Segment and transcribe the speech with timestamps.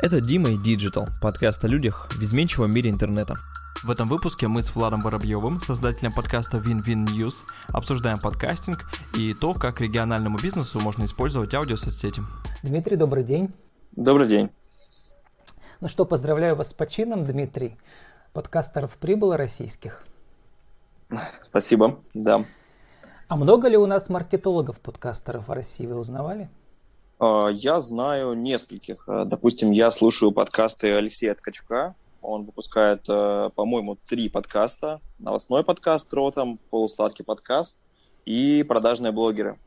[0.00, 3.34] Это Дима и Digital, подкаст о людях в изменчивом мире интернета.
[3.82, 8.84] В этом выпуске мы с Владом Воробьевым, создателем подкаста Win-Win News, обсуждаем подкастинг
[9.16, 12.22] и то, как региональному бизнесу можно использовать аудиосоцсети.
[12.62, 13.52] Дмитрий, добрый день.
[13.90, 14.50] Добрый день.
[15.80, 17.76] Ну что, поздравляю вас с почином, Дмитрий.
[18.32, 20.04] Подкастеров прибыло российских.
[21.42, 22.44] Спасибо, да.
[23.26, 26.48] А много ли у нас маркетологов-подкастеров в России, вы узнавали?
[27.18, 29.04] А, я знаю нескольких.
[29.08, 31.94] А, допустим, я слушаю подкасты Алексея Ткачука.
[32.22, 35.00] Он выпускает, а, по-моему, три подкаста.
[35.18, 37.76] Новостной подкаст «Ротом», полусладкий подкаст
[38.24, 39.58] и продажные блогеры.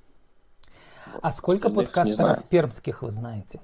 [1.22, 3.60] А сколько подкастеров пермских вы знаете?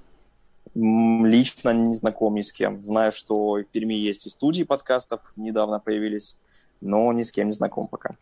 [0.75, 2.83] Лично не знаком ни с кем.
[2.83, 6.37] Знаю, что в Перми есть и студии подкастов, недавно появились,
[6.81, 8.15] но ни с кем не знаком пока.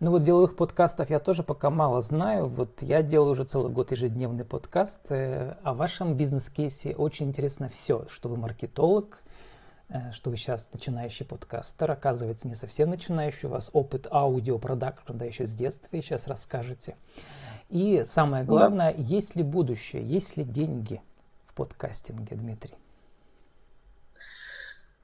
[0.00, 2.46] Ну вот деловых подкастов я тоже пока мало знаю.
[2.46, 4.98] Вот я делаю уже целый год ежедневный подкаст.
[5.10, 9.22] Э, о вашем бизнес-кейсе очень интересно все, что вы маркетолог,
[9.90, 11.90] э, что вы сейчас начинающий подкастер.
[11.90, 13.48] Оказывается, не совсем начинающий.
[13.48, 16.96] У вас опыт аудиопродакшн, да, еще с детства, и сейчас расскажете.
[17.68, 19.02] И самое главное, да.
[19.02, 21.02] есть ли будущее, есть ли деньги
[21.44, 22.72] в подкастинге, Дмитрий?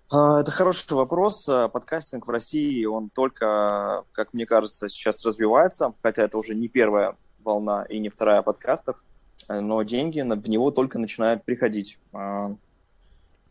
[0.08, 1.48] А, это хороший вопрос.
[1.48, 6.68] А, подкастинг в России, он только, как мне кажется, сейчас развивается, хотя это уже не
[6.68, 9.02] первая волна и не вторая подкастов,
[9.48, 11.98] э, но деньги в него только начинают приходить.
[12.12, 12.54] А,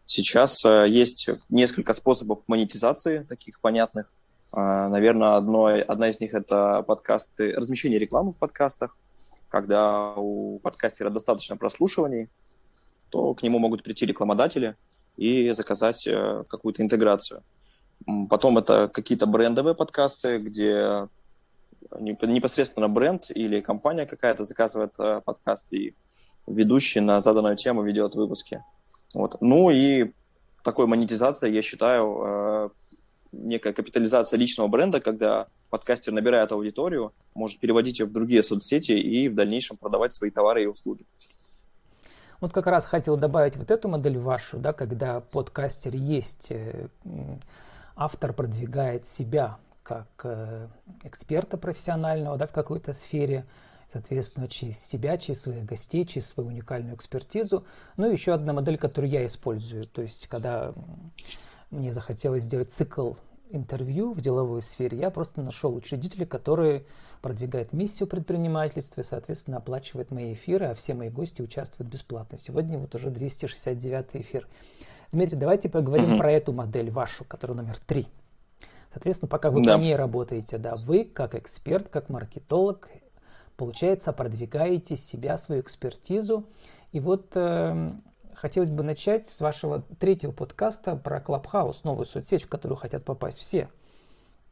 [0.05, 4.11] сейчас есть несколько способов монетизации таких понятных.
[4.53, 8.95] Наверное, одно, одна из них– это подкасты, размещение рекламы в подкастах.
[9.49, 12.29] Когда у подкастера достаточно прослушиваний,
[13.09, 14.77] то к нему могут прийти рекламодатели–
[15.17, 17.43] и заказать э, какую-то интеграцию.
[18.29, 21.07] Потом это какие-то брендовые подкасты, где
[21.99, 25.93] непосредственно бренд или компания какая-то заказывает э, подкаст, и
[26.47, 28.63] ведущий на заданную тему ведет выпуски.
[29.13, 29.37] Вот.
[29.41, 30.11] Ну и
[30.63, 32.69] такой монетизация, я считаю, э,
[33.31, 39.29] некая капитализация личного бренда, когда подкастер набирает аудиторию, может переводить ее в другие соцсети и
[39.29, 41.05] в дальнейшем продавать свои товары и услуги.
[42.41, 46.87] Вот как раз хотел добавить вот эту модель вашу, да, когда подкастер есть, э,
[47.95, 50.67] автор продвигает себя как э,
[51.03, 53.45] эксперта профессионального да, в какой-то сфере,
[53.91, 57.65] соответственно, через себя, через своих гостей, через свою уникальную экспертизу.
[57.95, 59.85] Ну и еще одна модель, которую я использую.
[59.85, 60.73] То есть, когда
[61.69, 63.13] мне захотелось сделать цикл
[63.49, 66.85] интервью в деловой сфере, я просто нашел учредителей, которые
[67.21, 72.37] продвигают миссию предпринимательства и, соответственно, оплачивают мои эфиры, а все мои гости участвуют бесплатно.
[72.37, 74.47] Сегодня вот уже 269 эфир.
[75.11, 78.07] Дмитрий, давайте поговорим про эту модель вашу, которая номер три.
[78.91, 79.75] Соответственно, пока вы да.
[79.75, 82.89] по ней работаете, да, вы как эксперт, как маркетолог,
[83.57, 86.45] получается, продвигаете себя, свою экспертизу.
[86.91, 87.91] И вот э,
[88.45, 93.39] хотелось бы начать с вашего третьего подкаста про Clubhouse, новую соцсеть, в которую хотят попасть
[93.39, 93.71] все.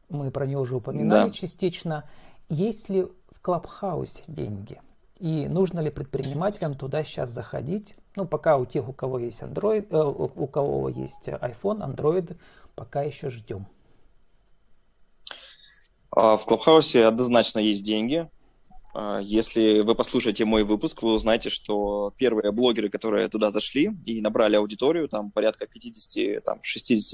[0.08, 1.30] Мы про нее уже упоминали да.
[1.30, 2.02] частично.
[2.48, 4.82] Есть ли в Clubhouse деньги?
[5.20, 7.94] И нужно ли предпринимателям туда сейчас заходить?
[8.16, 12.36] Ну, пока у тех, у кого есть Android, э, у кого есть iPhone, Android,
[12.74, 13.64] пока еще ждем.
[16.10, 18.28] А, в Clubhouse однозначно есть деньги.
[18.94, 24.20] А, если вы послушаете мой выпуск, вы узнаете, что первые блогеры, которые туда зашли и
[24.20, 26.42] набрали аудиторию, там порядка 50-60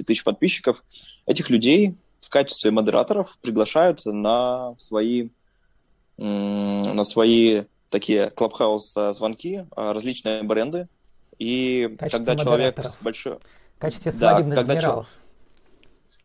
[0.05, 0.85] тысяч подписчиков,
[1.27, 5.31] этих людей в качестве модераторов приглашают на свои,
[6.19, 10.87] на свои такие клабхаус звонки а, различные бренды.
[11.39, 13.39] И когда человек с большой...
[13.77, 15.07] В качестве свадебных да, когда генералов.
[15.07, 15.30] Человек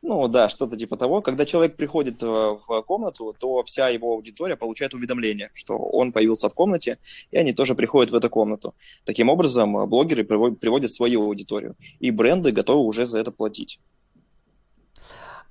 [0.07, 1.21] ну да, что-то типа того.
[1.21, 6.47] Когда человек приходит э, в комнату, то вся его аудитория получает уведомление, что он появился
[6.47, 6.99] в комнате,
[7.31, 8.75] и они тоже приходят в эту комнату.
[9.03, 13.79] Таким образом, э, блогеры приводят свою аудиторию, и бренды готовы уже за это платить.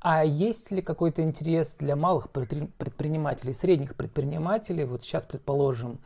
[0.01, 4.85] А есть ли какой-то интерес для малых предпринимателей, средних предпринимателей?
[4.85, 5.99] Вот сейчас, предположим,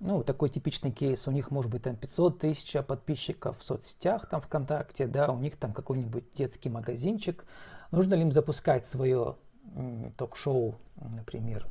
[0.00, 4.40] ну, такой типичный кейс, у них может быть там 500 тысяч подписчиков в соцсетях, там
[4.40, 7.44] ВКонтакте, да, у них там какой-нибудь детский магазинчик,
[7.90, 9.36] Нужно ли им запускать свое
[10.16, 11.66] ток-шоу, например,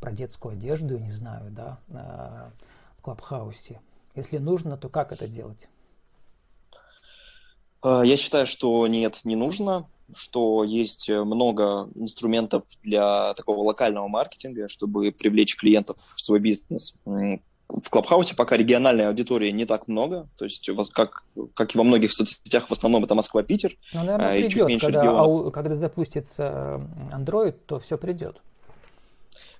[0.00, 1.78] про детскую одежду, не знаю, да,
[2.98, 3.80] в Клабхаусе?
[4.14, 5.68] Если нужно, то как это делать?
[7.82, 14.68] А, я считаю, что нет, не нужно, что есть много инструментов для такого локального маркетинга,
[14.68, 16.94] чтобы привлечь клиентов в свой бизнес
[17.68, 21.24] в Клабхаусе пока региональной аудитории не так много, то есть как,
[21.54, 23.76] как и во многих соцсетях, в основном это Москва-Питер.
[23.92, 26.80] Ну, наверное, а, придет, чуть когда, ау, когда запустится
[27.12, 28.40] Android, то все придет.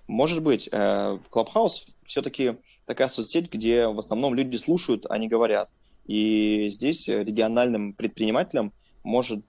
[0.07, 0.69] Может быть.
[0.71, 5.71] Клабхаус э, все-таки такая соцсеть, где в основном люди слушают, а не говорят.
[6.07, 9.45] И здесь региональным предпринимателям может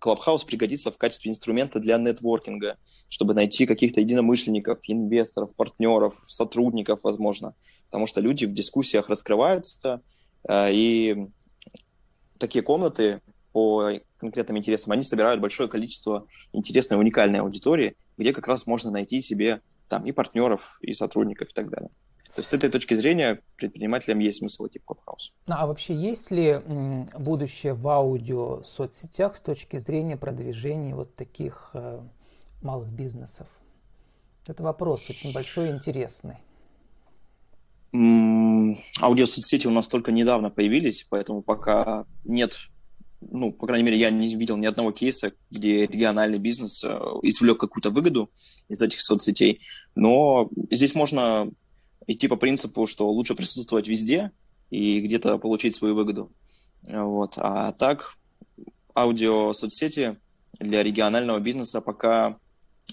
[0.00, 7.54] Clubhouse пригодиться в качестве инструмента для нетворкинга, чтобы найти каких-то единомышленников, инвесторов, партнеров, сотрудников, возможно.
[7.86, 10.00] Потому что люди в дискуссиях раскрываются,
[10.50, 11.26] и
[12.38, 13.20] такие комнаты
[13.52, 19.20] по конкретным интересам, они собирают большое количество интересной, уникальной аудитории, где как раз можно найти
[19.20, 21.90] себе там и партнеров, и сотрудников и так далее.
[22.34, 25.32] То есть с этой точки зрения предпринимателям есть смысл идти в Clubhouse.
[25.46, 26.60] Ну, а вообще есть ли
[27.18, 32.00] будущее в аудио соцсетях с точки зрения продвижения вот таких э,
[32.62, 33.48] малых бизнесов?
[34.46, 36.36] Это вопрос очень большой и интересный.
[37.92, 42.56] Аудиосоцсети у нас только недавно появились, поэтому пока нет
[43.20, 46.88] ну, по крайней мере, я не видел ни одного кейса, где региональный бизнес э,
[47.22, 48.30] извлек какую-то выгоду
[48.68, 49.60] из этих соцсетей.
[49.94, 51.50] Но здесь можно
[52.06, 54.32] идти по принципу, что лучше присутствовать везде
[54.70, 56.32] и где-то получить свою выгоду.
[56.82, 57.34] Вот.
[57.36, 58.16] А так,
[58.94, 60.16] аудио соцсети
[60.58, 62.36] для регионального бизнеса пока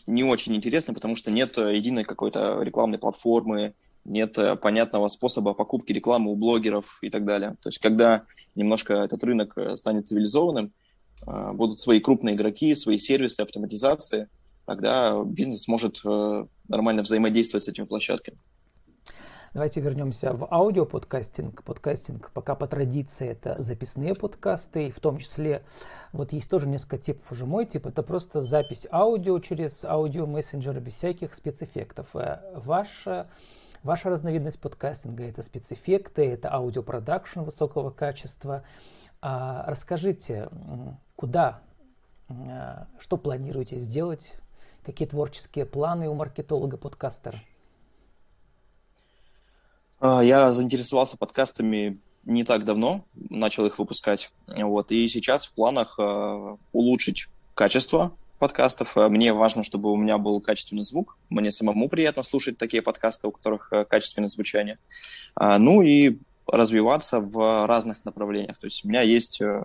[0.05, 3.73] не очень интересны, потому что нет единой какой-то рекламной платформы,
[4.07, 7.57] нет э, понятного способа покупки рекламы у блогеров и так далее.
[7.61, 8.23] То есть когда
[8.55, 10.71] немножко этот рынок э, станет цивилизованным,
[11.25, 14.29] э, будут свои крупные игроки, свои сервисы, автоматизации,
[14.65, 16.01] тогда бизнес сможет
[16.67, 18.37] нормально взаимодействовать с этими площадками.
[19.57, 21.63] Давайте вернемся в аудиоподкастинг.
[21.63, 25.63] Подкастинг пока по традиции это записные подкасты, в том числе
[26.11, 27.31] вот есть тоже несколько типов.
[27.31, 32.05] Уже мой тип это просто запись аудио через аудио мессенджеры без всяких спецэффектов.
[32.13, 33.25] Ваша
[33.81, 38.61] Ваша разновидность подкастинга– это спецэффекты, это аудиопродакшн высокого качества.
[39.23, 40.49] А расскажите,
[41.15, 41.61] куда,
[42.29, 44.35] а, что планируете сделать,
[44.85, 47.41] какие творческие планы у маркетолога-подкастера?
[49.99, 54.31] А, я заинтересовался подкастами не так давно, начал их выпускать.
[54.47, 58.95] Вот, и сейчас в планах а, улучшить качество подкастов.
[58.97, 61.17] Э, мне важно, чтобы у меня был качественный звук.
[61.29, 64.77] Мне самому приятно слушать такие подкасты, у которых качественное звучание.
[65.35, 66.17] А, ну и
[66.47, 68.57] развиваться в разных направлениях.
[68.57, 69.63] То есть у меня есть э,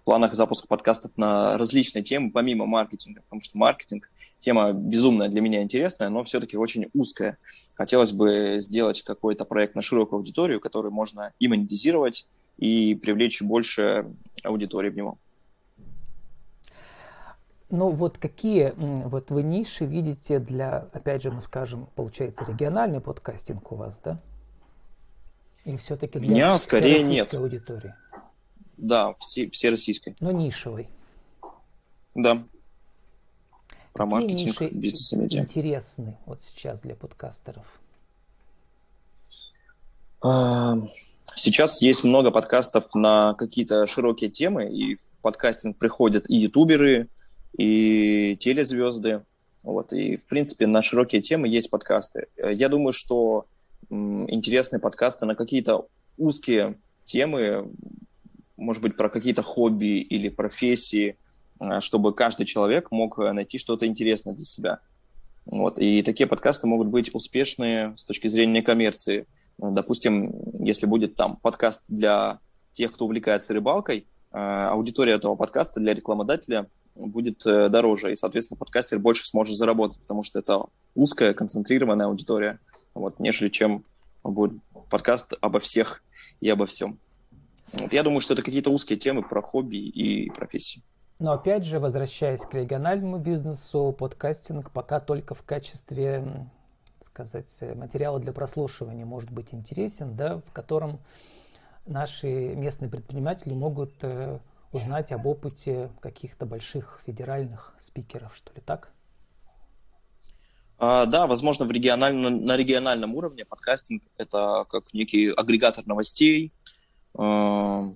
[0.00, 5.40] в планах запуск подкастов на различные темы, помимо маркетинга, потому что маркетинг тема безумная для
[5.40, 7.38] меня интересная, но все-таки очень узкая.
[7.74, 12.26] Хотелось бы сделать какой-то проект на широкую аудиторию, который можно и монетизировать,
[12.56, 14.06] и привлечь больше
[14.42, 15.18] аудитории в него.
[17.70, 23.70] Ну вот какие вот вы ниши видите для, опять же, мы скажем, получается региональный подкастинг
[23.72, 24.18] у вас, да?
[25.64, 27.34] Или все-таки для Меня скорее нет.
[27.34, 27.94] аудитории?
[28.78, 30.16] Да, все, все российской.
[30.20, 30.88] Но нишевый.
[32.14, 32.42] Да.
[33.98, 35.40] Про маркетинг, бизнес медиа.
[35.40, 37.66] интересны вот сейчас для подкастеров?
[40.20, 40.76] А,
[41.34, 47.08] сейчас есть много подкастов на какие-то широкие темы, и в подкастинг приходят и ютуберы,
[47.56, 49.24] и телезвезды.
[49.64, 52.28] Вот, и, в принципе, на широкие темы есть подкасты.
[52.36, 53.46] Я думаю, что
[53.90, 57.68] интересные подкасты на какие-то узкие темы,
[58.56, 61.16] может быть, про какие-то хобби или профессии,
[61.80, 64.78] чтобы каждый человек мог найти что-то интересное для себя.
[65.46, 65.78] Вот.
[65.78, 69.26] И такие подкасты могут быть успешные с точки зрения коммерции.
[69.56, 72.38] Допустим, если будет там подкаст для
[72.74, 78.98] тех, кто увлекается рыбалкой, аудитория этого подкаста для рекламодателя будет э, дороже, и, соответственно, подкастер
[78.98, 82.58] больше сможет заработать, потому что это узкая, концентрированная аудитория,
[82.94, 83.84] вот, нежели чем
[84.24, 86.02] будет подкаст обо всех
[86.40, 86.98] и обо всем.
[87.72, 90.82] Вот, я думаю, что это какие-то узкие темы про хобби и профессии.
[91.18, 96.48] Но опять же, возвращаясь к региональному бизнесу, подкастинг пока только в качестве,
[97.02, 101.00] сказать, материала для прослушивания может быть интересен, да, в котором
[101.86, 104.38] наши местные предприниматели могут э,
[104.70, 108.92] узнать об опыте каких-то больших федеральных спикеров, что ли, так?
[110.78, 116.52] А, да, возможно, в региональном, на региональном уровне подкастинг– это как некий агрегатор новостей,
[117.18, 117.92] э,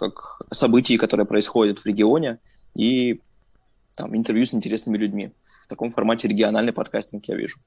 [0.00, 2.38] как событий, которые происходят в регионе,
[2.74, 3.20] и
[3.94, 5.32] там, интервью с интересными людьми.
[5.66, 7.58] В таком формате региональный подкастинг я вижу.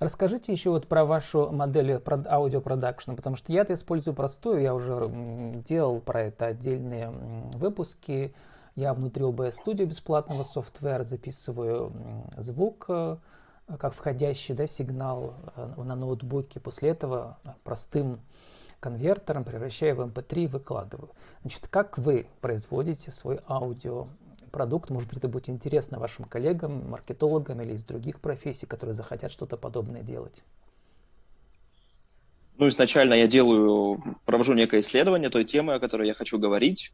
[0.00, 5.10] Расскажите еще вот про вашу модель аудиопродакшна, потому что я-то использую простую, я уже
[5.68, 8.34] делал про это отдельные выпуски.
[8.74, 11.92] Я внутри OBS Studio бесплатного софтвера записываю
[12.36, 13.16] звук э,
[13.78, 16.60] как входящий да, сигнал э, на ноутбуке.
[16.60, 18.20] После этого простым
[18.80, 21.10] конвертером превращаю в MP3 и выкладываю.
[21.42, 24.08] Значит, как вы производите свой аудио
[24.50, 29.30] продукт, может быть, это будет интересно вашим коллегам, маркетологам или из других профессий, которые захотят
[29.30, 30.42] что-то подобное делать?
[32.56, 36.92] Ну, изначально я делаю, провожу некое исследование той темы, о которой я хочу говорить,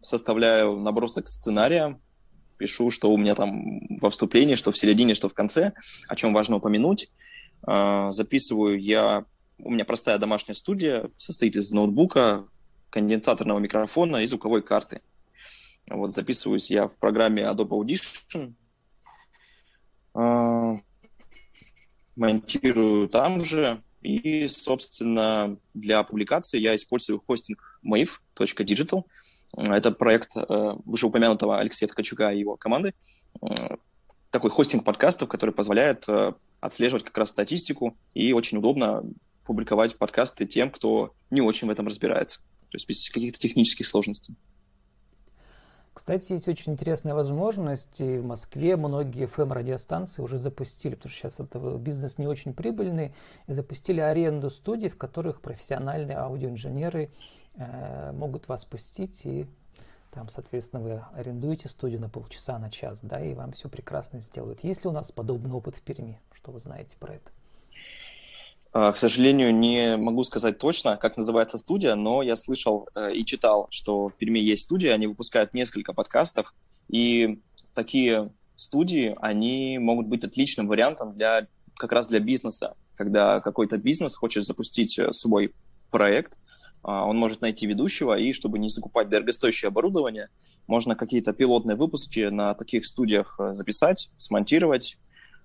[0.00, 2.00] составляю набросок сценария,
[2.56, 5.72] пишу, что у меня там во вступлении, что в середине, что в конце,
[6.08, 7.10] о чем важно упомянуть.
[7.62, 9.24] А, записываю я...
[9.58, 12.48] У меня простая домашняя студия, состоит из ноутбука,
[12.90, 15.00] конденсаторного микрофона и звуковой карты.
[15.88, 18.54] Вот записываюсь я в программе Adobe Audition,
[20.14, 20.80] а,
[22.16, 29.04] монтирую там же, и, собственно, для публикации я использую хостинг mave.digital.
[29.56, 30.42] Это проект э,
[30.84, 32.94] вышеупомянутого Алексея Ткачука и его команды.
[33.42, 33.76] Э,
[34.30, 39.04] такой хостинг подкастов, который позволяет э, отслеживать как раз статистику и очень удобно
[39.44, 42.40] публиковать подкасты тем, кто не очень в этом разбирается.
[42.70, 44.36] То есть без каких-то технических сложностей.
[45.94, 48.00] Кстати, есть очень интересная возможность.
[48.00, 53.14] И в Москве многие FM-радиостанции уже запустили, потому что сейчас это бизнес не очень прибыльный,
[53.46, 57.10] и запустили аренду студий, в которых профессиональные аудиоинженеры
[57.56, 59.46] э, могут вас пустить и
[60.12, 64.62] там, соответственно, вы арендуете студию на полчаса, на час, да, и вам все прекрасно сделают.
[64.62, 66.20] Есть ли у нас подобный опыт в Перми?
[66.34, 67.30] Что вы знаете про это?
[68.72, 73.24] А, к сожалению, не могу сказать точно, как называется студия, но я слышал э, и
[73.24, 76.54] читал, что в Перми есть студия, они выпускают несколько подкастов,
[76.88, 77.40] и
[77.74, 84.14] такие студии, они могут быть отличным вариантом для как раз для бизнеса, когда какой-то бизнес
[84.14, 85.54] хочет запустить э, свой
[85.90, 86.38] проект,
[86.82, 90.30] он может найти ведущего, и чтобы не закупать дорогостоящее оборудование,
[90.66, 94.96] можно какие-то пилотные выпуски на таких студиях э, записать, смонтировать,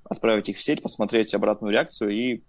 [0.04, 2.42] отправить их в сеть, посмотреть обратную реакцию и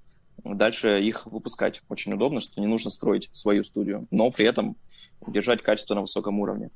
[0.45, 1.83] дальше их выпускать.
[1.88, 4.76] Очень удобно, что не нужно строить свою студию, но при этом
[5.26, 6.71] держать качество на высоком уровне.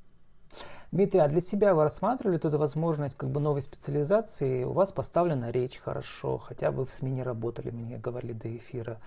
[0.93, 4.65] Дмитрий, а для себя вы рассматривали эту возможность как бы новой специализации?
[4.65, 9.01] У вас поставлена речь хорошо, хотя вы в СМИ не работали, мне говорили до эфира.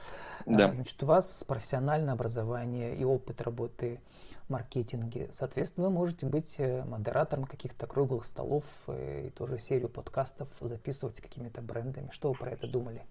[0.48, 0.70] Да.
[0.70, 4.00] А, значит, у вас профессиональное образование и опыт работы
[4.48, 5.30] в маркетинге.
[5.32, 11.18] Соответственно, вы можете быть э, модератором каких-то круглых столов э, и тоже серию подкастов записывать
[11.18, 12.10] с какими-то брендами.
[12.12, 13.04] Что вы про это думали?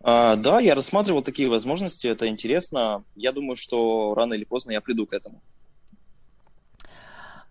[0.00, 3.04] А, да, я рассматривал такие возможности, это интересно.
[3.16, 5.40] Я думаю, что рано или поздно я приду к этому.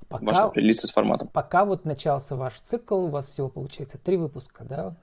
[0.07, 1.29] Пока, Важно определиться с форматом.
[1.29, 4.95] Пока вот начался ваш цикл, у вас всего получается три выпуска, да?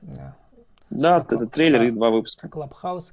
[0.90, 1.50] Да, это Club...
[1.50, 2.48] трейлер и два выпуска.
[2.48, 3.12] Clubhouse.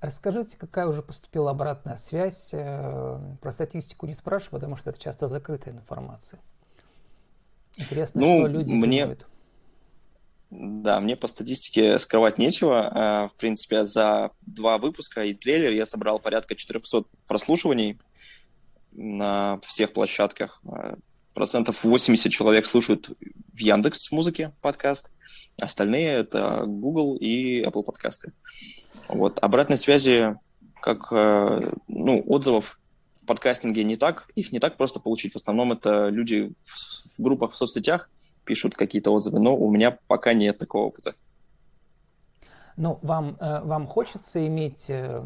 [0.00, 2.50] Расскажите, какая уже поступила обратная связь?
[2.52, 6.40] Э, про статистику не спрашиваю, потому что это часто закрытая информация.
[7.76, 9.02] Интересно, ну, что люди мне...
[9.02, 9.26] думают.
[10.50, 12.90] Да, мне по статистике скрывать нечего.
[12.94, 17.98] А, в принципе, за два выпуска и трейлер я собрал порядка 400 прослушиваний
[18.92, 20.62] на всех площадках.
[20.66, 20.96] А,
[21.34, 23.10] процентов 80 человек слушают
[23.52, 25.10] в Яндекс музыке подкаст,
[25.60, 28.32] остальные это Google и Apple подкасты.
[29.08, 29.38] Вот.
[29.42, 30.36] Обратной связи,
[30.80, 32.78] как а, ну, отзывов
[33.20, 35.32] в подкастинге не так, их не так просто получить.
[35.32, 38.08] В основном это люди в группах в соцсетях,
[38.46, 41.14] пишут какие-то отзывы, но у меня пока нет такого опыта.
[42.76, 45.22] Ну, вам, э, вам хочется иметь э,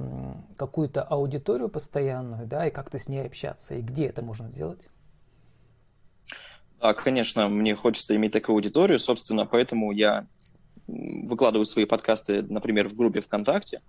[0.56, 4.88] какую-то аудиторию постоянную, да, и как-то с ней общаться, и где это можно сделать?
[6.80, 10.26] Да, конечно, мне хочется иметь такую аудиторию, собственно, поэтому я
[10.86, 13.80] выкладываю свои подкасты, например, в группе ВКонтакте.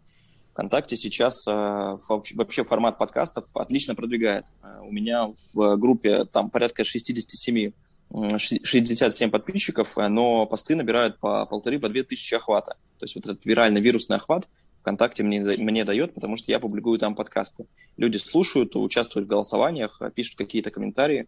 [0.54, 4.48] ВКонтакте сейчас э, вообще формат подкастов отлично продвигает.
[4.82, 7.72] У меня в группе там порядка 67
[8.14, 12.76] 67 подписчиков, э, но посты набирают по полторы, по две тысячи охвата.
[12.98, 14.48] То есть вот этот виральный вирусный охват
[14.82, 17.66] ВКонтакте мне, мне дает, потому что я публикую там подкасты.
[17.98, 21.28] Люди слушают, участвуют в голосованиях, э, пишут какие-то комментарии.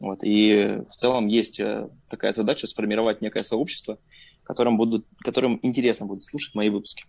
[0.00, 0.20] Вот.
[0.22, 3.98] И в целом есть э, такая задача сформировать некое сообщество,
[4.42, 7.04] которым, будут, которым интересно будет слушать мои выпуски.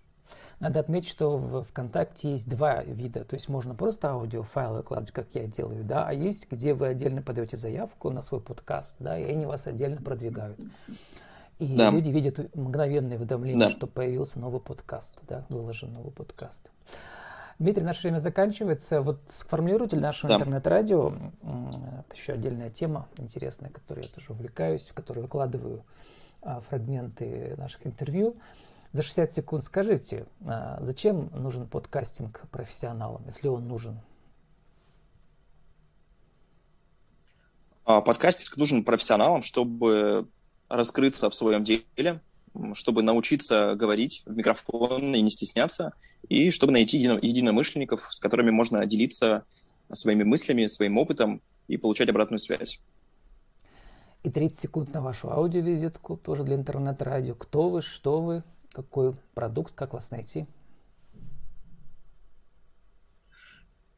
[0.60, 3.24] Надо отметить, что в ВКонтакте есть два вида.
[3.26, 7.22] То есть можно просто аудиофайлы выкладывать, как я делаю, да, а есть, где вы отдельно
[7.22, 10.60] подаете заявку на свой подкаст, да, и они вас отдельно продвигают.
[11.60, 11.92] И да.
[11.92, 13.72] люди видят мгновенное уведомление, да.
[13.72, 16.70] что появился новый подкаст, да, выложен новый подкаст.
[17.60, 19.02] Дмитрий, наше время заканчивается.
[19.02, 20.36] Вот сформулируйте нашего да.
[20.36, 25.84] интернет-радио, это еще отдельная тема интересная, которой я тоже увлекаюсь, в которой выкладываю
[26.42, 28.36] а, фрагменты наших интервью.
[28.94, 34.00] За 60 секунд скажите, а, зачем нужен подкастинг профессионалам, если он нужен?
[37.86, 40.28] А, подкастинг нужен профессионалам, чтобы
[40.70, 42.22] раскрыться в своем деле,
[42.74, 45.94] чтобы научиться говорить в микрофон и не стесняться,
[46.30, 49.44] и чтобы найти единомышленников, с которыми можно делиться
[49.92, 52.80] своими мыслями, своим опытом и получать обратную связь.
[54.22, 57.34] И 30 секунд на вашу аудиовизитку, тоже для интернет-радио.
[57.34, 60.46] Кто вы, что вы, какой продукт, как вас найти?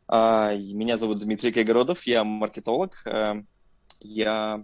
[0.08, 3.02] А, меня зовут Дмитрий Кайгородов, я маркетолог.
[3.06, 3.42] Э,
[4.02, 4.64] я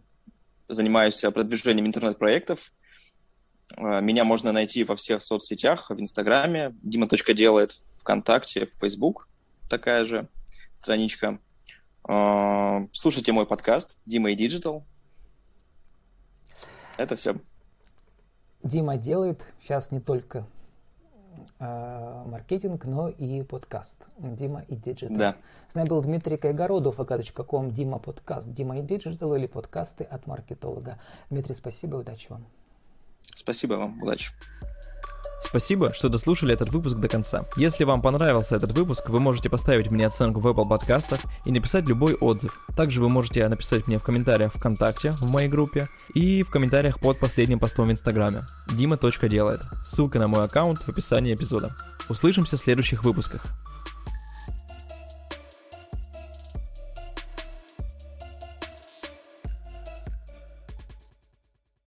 [0.67, 2.71] занимаюсь продвижением интернет-проектов.
[3.77, 9.27] Э, меня можно найти во всех соцсетях, в Инстаграме, Дима.делает, ВКонтакте, Facebook,
[9.69, 10.27] такая же
[10.75, 11.39] страничка.
[12.07, 14.83] Э, слушайте мой подкаст «Дима и Digital».
[16.97, 17.41] Это все.
[18.63, 20.45] Дима делает сейчас не только
[21.59, 23.97] э, маркетинг, но и подкаст.
[24.17, 25.17] Дима и Digital.
[25.17, 25.35] Да.
[25.69, 30.99] С нами был Дмитрий Кайгородов, vk.com, Дима подкаст, Дима и Digital или подкасты от маркетолога.
[31.29, 32.45] Дмитрий, спасибо, удачи вам.
[33.35, 34.31] Спасибо вам, удачи.
[35.51, 37.45] Спасибо, что дослушали этот выпуск до конца.
[37.57, 41.89] Если вам понравился этот выпуск, вы можете поставить мне оценку в Apple подкастах и написать
[41.89, 42.57] любой отзыв.
[42.77, 47.19] Также вы можете написать мне в комментариях ВКонтакте, в моей группе, и в комментариях под
[47.19, 48.43] последним постом в Инстаграме.
[48.71, 49.59] Дима.делает.
[49.85, 51.71] Ссылка на мой аккаунт в описании эпизода.
[52.07, 53.45] Услышимся в следующих выпусках.